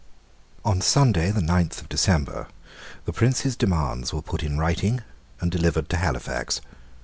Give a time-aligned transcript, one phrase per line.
[0.65, 2.47] On Sunday, the ninth of December,
[3.05, 5.01] the Prince's demands were put in writing,
[5.39, 6.59] and delivered to Halifax.